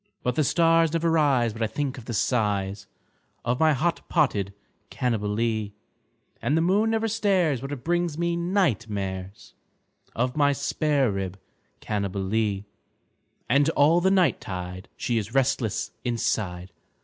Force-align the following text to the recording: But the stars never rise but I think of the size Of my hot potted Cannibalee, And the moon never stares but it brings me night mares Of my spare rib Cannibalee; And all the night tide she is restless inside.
But 0.23 0.33
the 0.33 0.43
stars 0.43 0.93
never 0.93 1.11
rise 1.11 1.53
but 1.53 1.61
I 1.61 1.67
think 1.67 1.95
of 1.99 2.05
the 2.05 2.15
size 2.15 2.87
Of 3.45 3.59
my 3.59 3.73
hot 3.73 4.01
potted 4.09 4.51
Cannibalee, 4.89 5.73
And 6.41 6.57
the 6.57 6.61
moon 6.61 6.89
never 6.89 7.07
stares 7.07 7.61
but 7.61 7.71
it 7.71 7.83
brings 7.83 8.17
me 8.17 8.35
night 8.35 8.89
mares 8.89 9.53
Of 10.15 10.35
my 10.35 10.53
spare 10.53 11.11
rib 11.11 11.39
Cannibalee; 11.81 12.65
And 13.47 13.69
all 13.75 14.01
the 14.01 14.09
night 14.09 14.41
tide 14.41 14.89
she 14.97 15.19
is 15.19 15.35
restless 15.35 15.91
inside. 16.03 16.73